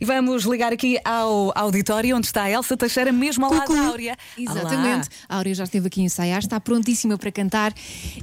[0.00, 3.86] E vamos ligar aqui ao auditório onde está a Elsa Teixeira, mesmo ao lado da
[3.86, 4.16] Áurea.
[4.36, 5.08] Exatamente.
[5.08, 5.26] Olá.
[5.28, 7.72] A Áurea já esteve aqui a ensaiar, está prontíssima para cantar.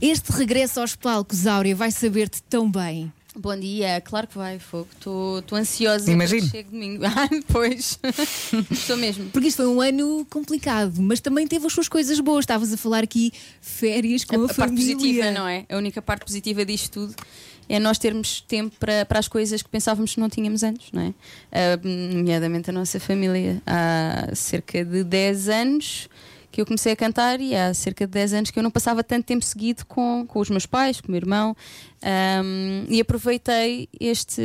[0.02, 3.12] Este regresso aos palcos, Áurea, vai saber-te tão bem.
[3.34, 4.90] Bom dia, claro que vai, Fogo.
[4.94, 6.42] Estou ansiosa Imagino.
[6.42, 7.04] que chegue domingo.
[7.08, 7.98] Ah, pois.
[8.70, 9.30] Estou mesmo.
[9.30, 12.44] Porque isto foi um ano complicado, mas também teve as suas coisas boas.
[12.44, 13.32] Estavas a falar aqui
[13.62, 14.96] férias com a, a, a parte família.
[14.96, 15.66] positiva, não é?
[15.70, 17.16] A única parte positiva disto tudo
[17.70, 21.02] é nós termos tempo para, para as coisas que pensávamos que não tínhamos antes, não
[21.02, 21.14] é?
[21.52, 23.62] Ah, nomeadamente a nossa família.
[23.66, 26.10] Há cerca de 10 anos
[26.52, 29.04] que eu comecei a cantar e há cerca de 10 anos que eu não passava
[29.04, 31.56] tanto tempo seguido com, com os meus pais, com o meu irmão.
[32.04, 34.42] Um, e aproveitei este,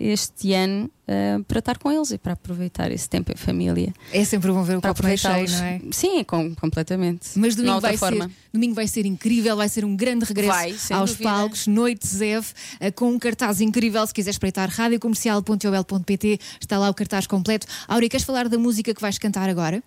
[0.00, 3.94] este ano uh, para estar com eles e para aproveitar esse tempo em família.
[4.12, 5.80] É sempre bom ver o copo meio cheio, não é?
[5.92, 7.30] Sim, com, completamente.
[7.36, 8.24] Mas domingo vai, forma.
[8.24, 11.30] ser, domingo vai ser incrível, vai ser um grande regresso Vai, aos dúvida.
[11.30, 12.46] palcos, Noite Zev,
[12.80, 14.04] eh, com um cartaz incrível.
[14.06, 17.66] Se quiser espreitar, radiocomercial.ol.pt está lá o cartaz completo.
[17.86, 19.82] Áurea, queres falar da música que vais cantar agora?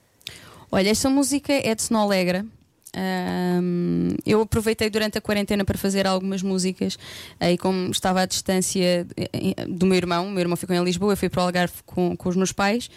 [0.73, 2.45] Olha, esta música é de Sonolegra.
[2.93, 6.97] Ahm, eu aproveitei durante a quarentena para fazer algumas músicas
[7.39, 11.13] e como estava à distância eh, do meu irmão, o meu irmão ficou em Lisboa,
[11.13, 12.89] eu fui para o Algarve com, com os meus pais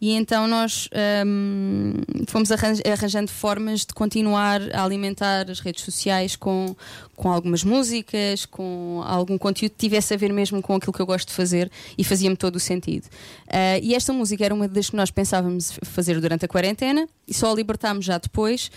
[0.00, 1.94] e então nós ahm,
[2.28, 6.74] fomos arran- arranjando formas de continuar a alimentar as redes sociais com,
[7.16, 11.06] com algumas músicas, com algum conteúdo que tivesse a ver mesmo com aquilo que eu
[11.06, 13.08] gosto de fazer e fazia-me todo o sentido.
[13.46, 17.34] Ah, e esta música era uma das que nós pensávamos fazer durante a quarentena e
[17.34, 18.70] só a libertámos já depois.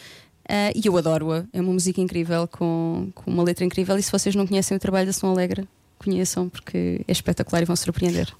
[0.48, 3.98] Ah, e eu adoro-a, é uma música incrível, com, com uma letra incrível.
[3.98, 7.66] E se vocês não conhecem o trabalho da Som Alegre, conheçam, porque é espetacular e
[7.66, 8.34] vão surpreender.